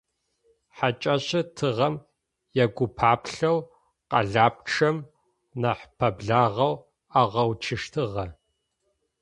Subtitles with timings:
[0.75, 1.95] Хьакӏэщыр тыгъэм
[2.63, 3.57] егупаплъэу
[4.09, 4.97] къэлапчъэм
[5.61, 6.73] нахь пэблагъэу
[7.19, 8.25] агъэуцущтыгъэ.